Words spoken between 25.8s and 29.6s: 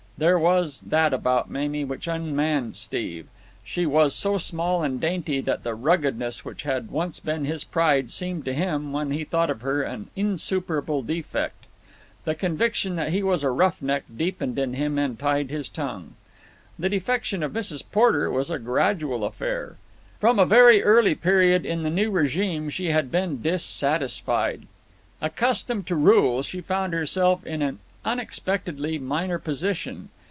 to rule, she found herself in an unexpectedly minor